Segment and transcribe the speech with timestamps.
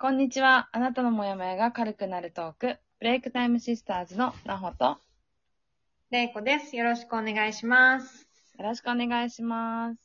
[0.00, 0.68] こんにちは。
[0.70, 4.98] あなたのモヤモヤが軽くなるトーク、ブレイクタイムシスターズのなほと、よ
[6.12, 6.76] れいこです。
[6.76, 8.28] よろしくお願いします。
[8.62, 9.98] ろしくお願いします。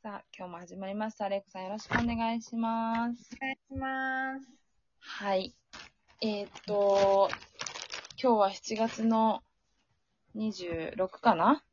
[0.00, 1.28] さあ、今日も始まりました。
[1.28, 3.36] れいこさんよろしくお願いします。
[3.36, 4.48] お願いします。
[5.00, 5.56] はい。
[6.20, 7.30] えーっと、
[8.22, 9.42] 今日は7月の
[10.36, 11.64] 26かな？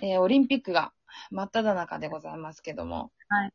[0.00, 0.94] えーオリンピックが
[1.30, 3.10] 真っ只中でございますけども。
[3.28, 3.52] はい。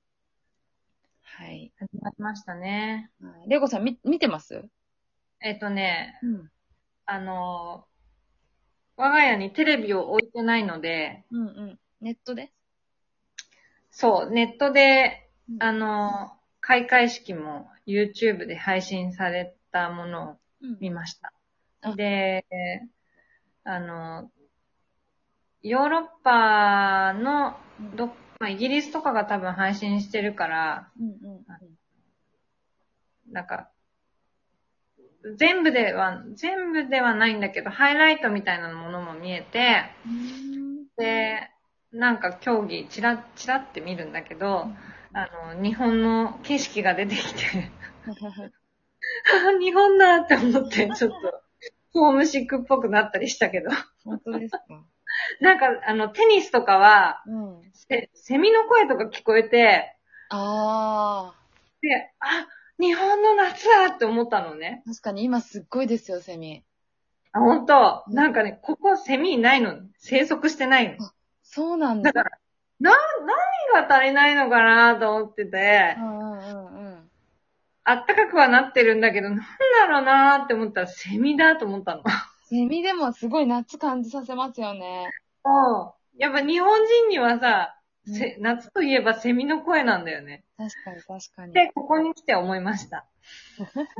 [1.24, 1.72] はい。
[1.78, 3.10] 始まりましたね。
[3.22, 4.66] はいれいこさんみ、見てます？
[5.42, 6.52] えっ、とね、うん。
[7.06, 11.80] あのー、我が家にテレビを置いてないので、うんうん。
[12.02, 12.52] ネットで？
[13.92, 21.34] そう、ネットで、うんあのー、開会式も YouTube で配信されたものをうん見ました
[21.82, 21.96] あ。
[21.96, 22.46] で、
[23.64, 24.41] あのー、
[25.64, 27.56] ヨーロッパの
[27.96, 28.08] ど、
[28.40, 31.42] まあ、イギリスとかが多分配信してるから、うんうん
[33.32, 33.70] なんか、
[35.38, 40.86] 全部では、全部ではないんだけど、ハイライトみたいなものも見えて、うん。
[40.98, 41.50] で、
[41.94, 44.68] なんか競技、チラッチラって見るんだけど、
[45.14, 47.72] あの、日本の景色が出てきて、
[49.62, 51.44] 日本だって思って、ちょっと、
[51.94, 53.70] ホームシックっぽくなったりしたけど、
[54.04, 54.64] 本当ですか？
[55.42, 57.72] なんか、あの、テニスとかは、うん。
[57.74, 59.96] せセミの声とか聞こえて、
[60.30, 61.34] あ
[61.82, 62.48] で、あ、
[62.80, 64.84] 日本の夏だって思ったのね。
[64.86, 64.90] ー。
[64.90, 66.64] 確かに今すっごいですよ、セミ。
[67.34, 69.78] あ、本当うんなんかね、ここセミいないの。
[69.98, 71.12] 生息してないの。
[71.44, 72.12] そうなんだ。
[72.12, 72.38] だから、
[72.80, 72.92] な、
[73.74, 77.12] 何が足りないのかなと思っててう、んうんうんうん。
[77.84, 79.44] あったかくはなってるんだけど、なんだ
[79.88, 82.04] ろうなって思ったらセミだと思ったの。
[82.46, 85.10] セミでもすごい夏感じさせますよね。
[85.46, 85.92] うん。
[86.20, 90.44] やっぱ日本人にはさ、せ夏といえばセミの声なんだよね。
[90.58, 91.54] 確かに確かに。
[91.54, 93.06] で、ここに来て思いました。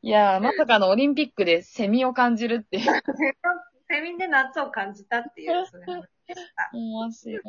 [0.00, 2.84] いやー、まさかのオリンピックでセミを感じるっていう。
[3.90, 5.50] セミで夏を感じたっていう。
[6.72, 7.40] 面白い。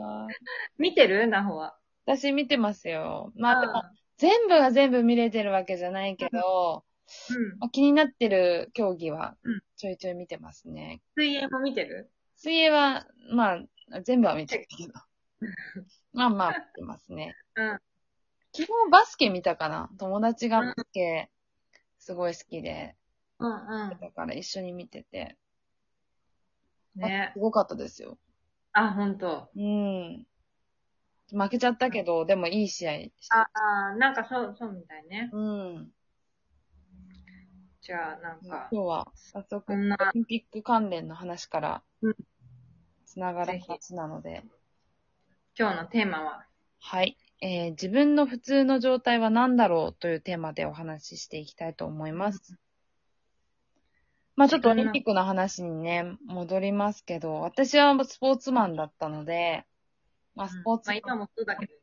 [0.77, 1.27] 見てる？
[1.27, 1.77] ナホは。
[2.05, 3.31] 私見てますよ。
[3.35, 6.83] まあでも、あ全部が全部見れてるわけじゃないけど、
[7.29, 7.59] うん。
[7.59, 11.01] まあ、気になってる競技はうんちょいちょい見てますね。
[11.15, 12.09] 水泳も見てる？
[12.39, 13.55] 水泳は、ま
[13.91, 14.93] あ、全部は見てるけど。
[16.13, 17.35] まあまあ、見てますね。
[17.55, 17.79] うん。
[18.53, 21.29] 昨日バスケ見たかな友達がバスケ
[21.99, 22.95] すごい好きで、
[23.39, 25.37] うんうだから一緒に見てて、
[26.97, 27.01] ん。
[27.01, 27.39] ねす。
[27.39, 28.17] ごかったですよ。
[28.71, 29.49] あ、ほんと。
[29.57, 30.25] うん。
[31.31, 32.93] 負けちゃったけど、でもいい試合
[33.31, 35.29] あ、あなんかそう、そうみたいね。
[35.33, 35.91] うん。
[37.81, 39.75] じゃあ、なんか、今日は早速、オ
[40.13, 42.15] リンピック関連の話からうん、
[43.05, 44.43] つながるぜひ話なので、
[45.57, 46.45] 今日のテーマは、
[46.79, 47.17] はい。
[47.41, 52.57] えー自分の普通の状態は何だろうというテーマでお話ししていきたいと思います。
[54.35, 59.65] まあちょっとオリンピックの話にね、戻りますけど、私はスポーツマンだったので、
[60.35, 61.79] まあスポーツマン、まあ今もそうだけどね。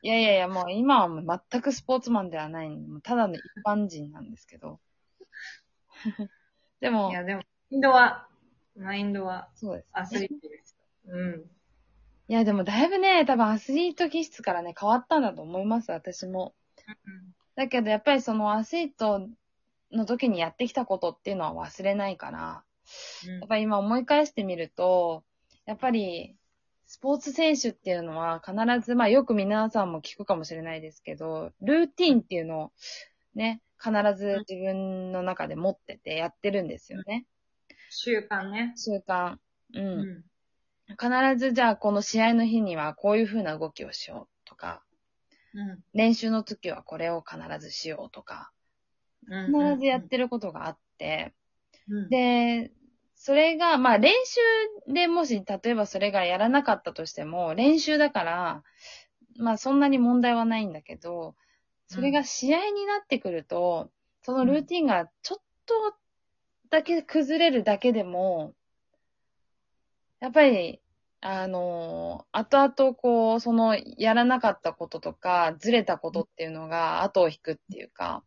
[0.00, 4.80] いやいやいや、もう今はもう全くスポーツマンではない、もうただの一般人なんですけど。
[6.80, 8.26] でもい、や、でも、マインドは、
[8.76, 10.76] マインドはそうです、アスリートです。
[11.08, 11.50] うん。
[12.28, 16.54] いやでもだいぶね、多分アスリート気質からね、変わったんだと思います、私も。
[17.54, 19.28] だけどやっぱりそのアスリート
[19.90, 22.64] の時にやってきたことっていうのは忘れないから、
[23.26, 25.24] うんやっぱり今思い返してみると、
[25.66, 26.36] やっぱり
[26.86, 32.72] スポーツ選手っていうのは必ず、まあよく皆さんも聞くかもしれないですけど、ルーティンっていうのを
[33.34, 37.24] ね、必ず自分の中で持っててやってるんですよね。
[37.94, 38.72] 習慣ね。
[38.76, 39.34] 習慣。
[39.34, 39.38] う。
[39.74, 40.24] うんん。
[40.98, 44.82] 必ずじゃあこの試合の日にはこういう風な動きをしようとか、
[45.54, 45.78] うん。
[45.92, 48.50] 練習の時はこれを必ずしようとか、
[49.28, 49.46] うん。
[49.46, 51.34] 必ずやってることがあって、
[51.88, 52.72] うん、で、
[53.14, 58.62] それが、まあ練習でもし、例えばそれがやらなかったとしても、練習だから、
[59.36, 61.36] まあそんなに問題はないんだけど、
[61.86, 63.90] それが試合になってくると、
[64.22, 65.94] そのルーティンがちょっと
[66.72, 68.54] だけ崩れるだけでも、
[70.20, 70.80] やっぱり、
[71.20, 78.24] あの、後々こう、そのやらなかったこととか、ずれたことっていうのが後を引くっていうか、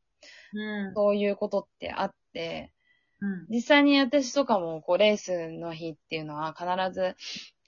[0.53, 0.93] うん。
[0.93, 2.71] そういうことってあって、
[3.19, 3.47] うん。
[3.49, 7.15] 実際に私とかも、こう、レースの日っていうのは必ず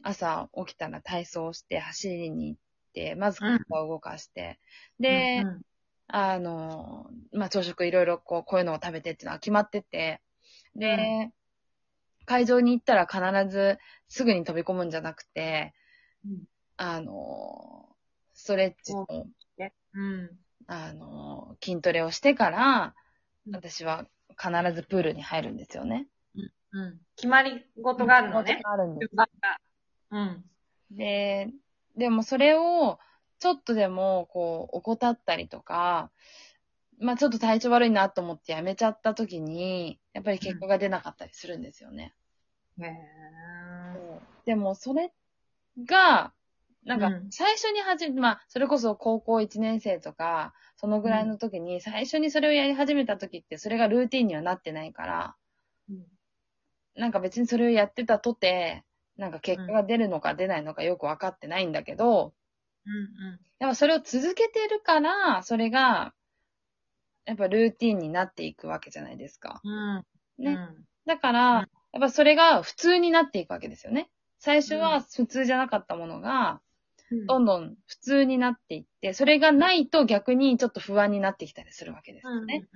[0.03, 2.59] 朝起きたら体操をして走りに行っ
[2.93, 4.59] て、まず体を動かして、
[4.99, 5.61] で、うん
[6.09, 10.21] あの、まあ、朝食いろいろこう、こういうのを食べてっていうのは決まってて、
[10.77, 11.31] で、
[12.25, 15.73] 会場に行ったら必ずすぐに飛び込むんじゃなくて、
[16.25, 16.43] うん
[16.79, 17.89] あの、
[18.33, 19.07] ストレッチと、
[19.93, 20.29] うん。
[20.67, 22.93] あの、筋トレをしてから、
[23.47, 26.07] うん私は必ずプールに入るんですよね。
[26.73, 26.99] うん。
[27.15, 28.61] 決まり事があるのね。
[28.61, 29.11] あるんです。
[30.11, 30.43] うん。
[30.91, 31.49] で、
[31.95, 32.99] でもそれを、
[33.39, 36.11] ちょっとでも、こう、怠ったりとか、
[36.99, 42.15] まあちょっと体調悪いなと思ってやめちゃった時に、やっぱり結果が出なかったりするんですよね。
[42.79, 44.21] へえ。
[44.45, 45.11] でもそれ
[45.85, 46.33] が、
[46.85, 47.31] なんかうん。
[47.31, 55.35] 最初に始め、まあそれこそ高校1年生とか、そのぐらいの時に最初にそれをやり始めた時ってそれがルーティンにはなってないから、
[55.89, 56.07] うん。
[56.95, 58.83] なんか別にそれをやってたとて、
[59.15, 62.33] なんか結果が出るのか出ないのかよくわかってないんだけど、
[62.85, 63.39] うん。
[63.59, 66.13] やっぱそれを続けてるから、それが、
[67.27, 69.61] やっぱルーティンになっていくわけじゃないですか。
[69.63, 69.95] うん。
[69.97, 70.43] うん。
[70.43, 70.53] ね。
[70.53, 74.09] うんだから、うんやっぱそれが普通になっていくわけですよね。
[74.39, 76.61] 最初は普通じゃなかったものが、
[77.27, 82.67] どんどん普通になっていって、それがないと逆にちょっと不安になってきたりするわけですよね。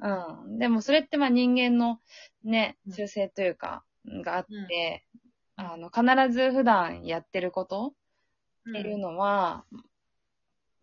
[0.00, 0.44] うん。
[0.52, 0.58] うん。
[0.58, 2.00] でもそれってまあ人間の
[2.44, 5.04] ねう、ん習性というか、があって、
[5.58, 7.92] うんあの、必ず普段やってること
[8.64, 8.78] うん。
[8.78, 9.64] っていうのは、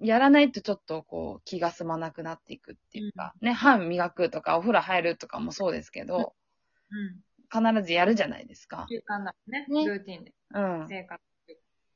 [0.01, 6.33] やらないとちょっとこう気が済まなくなっていくっていうか、ね、歯磨くとかお風呂入るとかもそうですけど、
[6.91, 7.21] うん。
[7.51, 8.87] 必ずやるじゃないですか。
[8.89, 9.65] 習慣だね。
[9.67, 10.33] ねルーティンで。
[10.53, 10.85] うん。
[10.87, 11.21] 生活。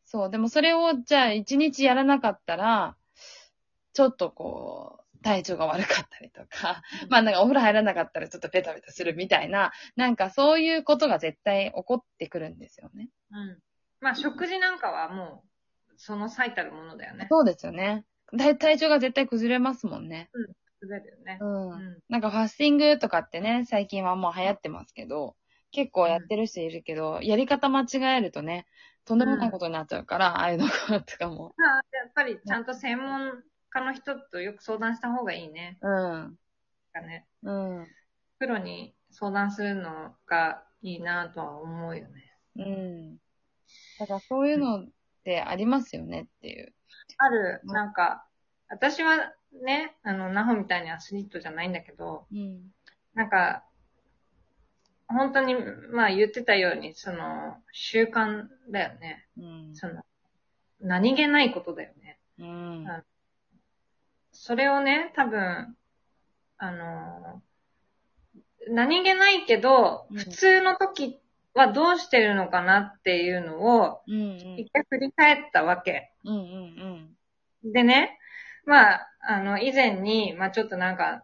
[0.03, 0.29] そう。
[0.29, 2.95] でもそれをじゃあ一日やらなかったら、
[3.93, 13.09] ちょっとこう、体調が悪かったりとか、まあなんかお風呂入らなかったらちょっとペタペタするみたいな、なんかそういうことが絶対起こってくるんですよね。
[13.31, 13.57] うん。
[14.01, 15.44] まあ、食事なんかはもう、
[15.97, 17.27] その最たるものだよね。
[17.29, 18.05] そうですよね。
[18.31, 20.29] 体体調が絶対崩れますもんね。
[20.79, 21.37] 崩れるよね。
[21.41, 21.71] うん。
[21.71, 21.99] うん。
[22.09, 25.35] なんかファスティングとかってね、最近はもう流行ってますけど、
[25.71, 28.65] 結構やってる人いるけど、やり方間違えるとね、
[29.05, 31.53] とんでもないことになっちゃうから、ああいうのとかも。
[31.57, 35.77] ま あ、やっぱりちゃんと専門家の人とよく相談した方がいいね。
[35.81, 36.37] うん。
[36.93, 37.27] かね。
[37.43, 37.87] うん。
[38.39, 42.37] プロに相談するのがいいなとは思うよね。
[42.55, 43.17] うん。
[43.99, 44.87] だからそういうの
[45.25, 46.71] ってありますよねっていう。
[47.17, 48.25] ある、うんなんか、
[48.69, 49.33] 私は
[49.63, 52.71] ね、あの、ナホみたいにアスリートじゃないんだけど、うん。
[53.15, 53.63] なんか、
[55.07, 55.55] 本当に、
[55.91, 59.25] まあ言ってたように、その、習慣だよね。
[59.37, 59.75] うん。
[59.75, 60.03] その、
[60.79, 62.19] 何気ないことだよね。
[62.37, 62.87] うん。
[62.87, 63.03] あ
[64.31, 65.75] それをね、多分、
[66.57, 67.41] あの、
[68.67, 71.19] 何気ないけど、うん普通の時
[71.55, 74.57] はどうしてるのかなっていうのを、うん。
[74.57, 76.11] 一回振り返ったわけ。
[76.25, 76.35] うん。
[77.63, 77.71] うん。
[77.71, 78.19] でね、
[78.65, 81.23] まあ、あの、以前に、まあちょっとなんか、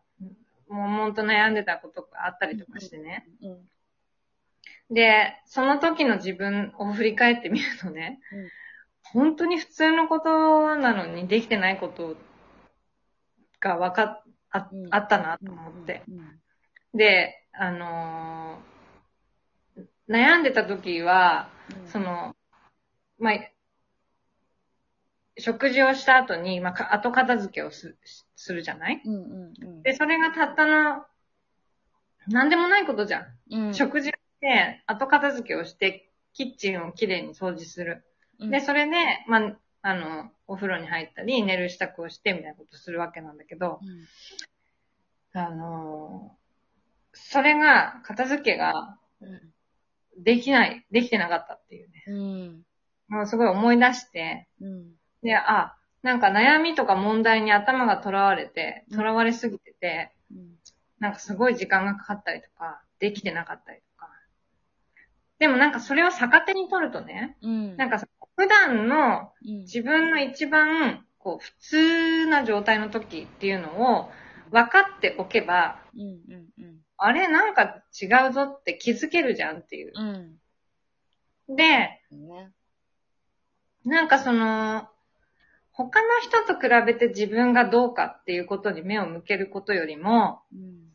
[0.69, 3.28] 悶々と悩んでたことがあったりとかしてね。
[3.42, 4.95] うん。
[4.95, 8.19] で、その時の自分を振り返ってみるとね、
[9.04, 12.16] 本当に普通のことなのにできてないこと
[13.60, 16.04] がわかっ、あうんあったなと思って。
[16.10, 16.12] う
[16.95, 16.98] ん。
[16.98, 18.72] で、あのー
[20.12, 21.50] 悩んでた時は、
[21.86, 22.36] その、
[23.18, 23.34] まあ、
[25.38, 27.96] 食事をした後に、まあか、後片付けをす
[28.36, 29.02] するじゃない？
[29.06, 29.13] うん。
[29.13, 29.54] うん。
[29.62, 29.81] うん。
[29.84, 31.06] で、それがたったの、
[32.28, 33.25] なんでもないことじゃん。
[33.52, 33.74] うん。
[33.74, 38.04] 食事をして、後片付けをして、キッチンをきれいに掃除する。
[38.40, 38.96] うんで、それで、
[39.28, 43.80] まあ、あの、お風呂に入ったり、寝る支度をして、みたいなことするわけなんだけど、
[45.33, 46.42] あのー
[47.14, 49.51] それが、片付けがうん。
[50.23, 52.04] できない、できてなかったっていうね。
[52.07, 52.63] うん。
[53.09, 54.92] もうすごい思い出して、うん。
[55.21, 60.56] で、あ、なんか悩みとか問題に頭が囚われて、うん囚われすぎてて、うん。
[60.99, 64.09] なんかすごい時間がかかったりとか、できてなかったりとか。
[65.40, 67.78] でもなんかそれを逆手に取るとね、うん。
[67.78, 74.11] なんかさ普段のうん、自分の一番こう普通な状態の時っていうのを
[74.51, 76.01] 分かっておけば、うん。
[76.01, 76.63] うん。
[76.63, 76.70] うん。
[77.04, 79.92] あれなんか違うぞって気づけるじゃんっていう。
[79.96, 81.56] うん。
[81.56, 81.64] で、
[82.12, 82.52] ね。
[83.84, 84.88] なんかその、
[85.72, 90.94] 他の人と比べて自分がどうかっていうことに目を向けることよりも、うん。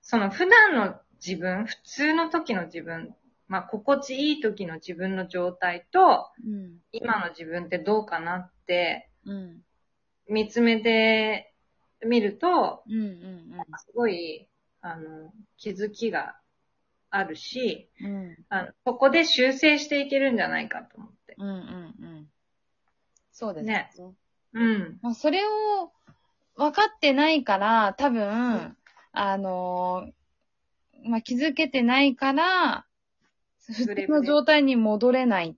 [0.00, 0.94] その普段の
[1.24, 3.14] 自分、普通の時の自分、
[3.46, 6.78] まあ心地いい時の自分の状態と、うん。
[6.92, 9.62] 今の自分ってどうかなってうん。
[10.30, 11.52] 見つめて
[12.06, 12.94] みると、うん。
[12.94, 13.64] うん。
[13.76, 14.48] すごい、
[14.82, 16.36] あの、気づきが
[17.10, 18.36] あるし、うん。
[18.48, 21.34] あのここで修正していけるんじゃないかと思って。
[21.38, 21.48] うん。
[21.48, 21.54] うん。
[21.54, 21.58] う
[22.20, 22.28] ん。
[23.30, 23.90] そうですね。
[23.96, 24.14] ね。
[24.52, 24.98] うん。
[25.00, 25.92] まあ、それを
[26.56, 28.76] 分かってないから、多分、
[29.12, 32.86] あのーまあ、気づけてないから、
[33.66, 35.54] 普通の状態に戻れないっ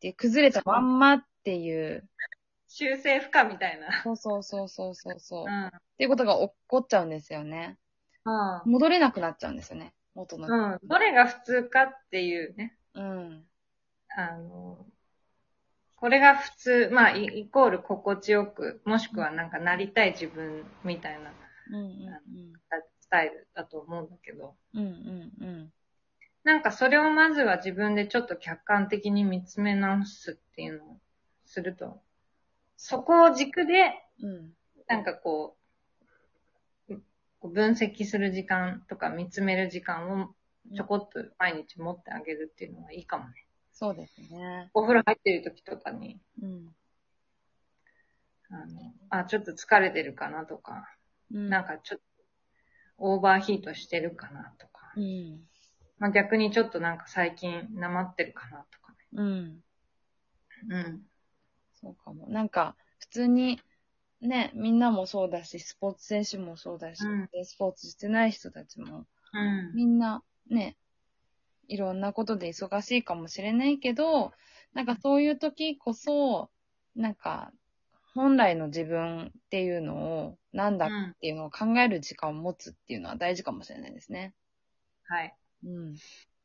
[0.00, 2.08] て、崩れたまんまっていう。
[2.68, 4.02] 修正不可みたいな。
[4.02, 5.44] そうそうそうそうそうそう。
[5.44, 5.70] っうん。
[5.98, 7.78] ていうことが起こっちゃうんですよね。
[8.64, 8.72] うん。
[8.72, 9.94] 戻れなくなっちゃうんですよね。
[10.14, 10.48] 元の。
[10.48, 10.78] うん。
[10.82, 12.76] どれが普通かっていうね。
[12.94, 13.44] うん。
[14.16, 14.86] あの、
[15.96, 21.32] これが普通、まあ、イイコール心地よく、もしくはなんかなりたい自分みたいな
[21.70, 22.52] うんうん
[23.00, 24.80] スタイルだと思うんだけど、うん。
[24.80, 24.88] うん
[25.40, 25.72] うんうん。
[26.44, 30.96] なんかそれをまずは自分でちょっと客観的に見つめ直すっていうのを
[31.46, 32.00] すると、
[32.76, 34.52] そこを軸で、うん。
[34.86, 35.57] なんかこう、
[37.40, 40.28] こう分析する時間とか見つめる時間を
[40.74, 43.30] ちょこっと毎日持ってあげるっていうのはいいかもね。
[43.72, 44.70] そうですね。
[44.74, 46.68] お風呂入ってる時とかに、うん。
[48.50, 50.88] あの、あ、ちょっと疲れてるかなとか、
[51.32, 51.48] うん。
[51.48, 52.04] なんかちょっと
[52.98, 55.40] オーバーヒートしてるかなとか、うん。
[55.98, 59.54] まあ逆にちょっとなんか最近なまってるかなとかうん。
[59.54, 59.60] ね。
[60.70, 61.02] うん。
[61.80, 62.26] そうかも。
[62.28, 63.60] なんか、普通に、
[64.20, 69.74] ね、みんなもそうだし、スポーツ選手もそうだし、うんでスポーツしてない人たちも、うん。
[69.74, 70.76] みんな、ね、
[71.68, 74.32] いろんなことで忙しいかもしれないけど、
[74.72, 76.50] なんかそういう時こそ、
[76.96, 77.52] なんか、
[78.14, 81.14] 本来の自分っていうのを、なんだっうん。
[81.20, 84.34] ていうのを考える時間を持つっていうのは大事かもしれないですね。
[85.04, 85.36] はい。
[85.64, 85.96] うん。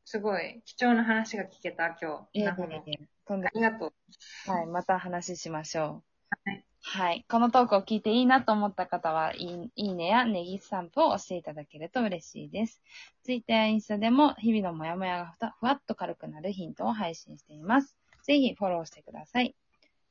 [0.04, 2.38] すごい貴重な話が聞けた、今日。
[2.38, 4.50] いえなほどいえとんでありがとう。
[4.50, 6.02] はい、また話しましょ
[6.46, 6.50] う。
[6.50, 6.64] はい。
[6.86, 7.24] はい。
[7.30, 12.82] このトークを聞いていいなと思った方は、いいいいねやネギスタンプを押していただけると嬉しいです。
[13.22, 17.96] ツイッターやインスタでも日々のモヤモヤがふたふわっと軽くなるヒントを配信しています。
[18.22, 19.56] ぜひフォローしてください。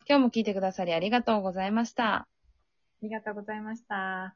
[0.09, 2.13] 今日も聞いてくださりありがとうございました。
[2.15, 2.27] あ
[3.03, 4.35] りがとうございました。